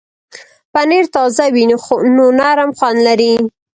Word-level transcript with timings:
پنېر 0.73 1.05
تازه 1.15 1.45
وي 1.53 1.63
نو 2.17 2.25
نرم 2.39 2.69
خوند 2.77 2.99
لري. 3.07 3.33